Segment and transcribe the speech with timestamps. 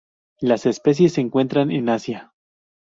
[0.39, 2.33] Las especies se encuentran en Asia.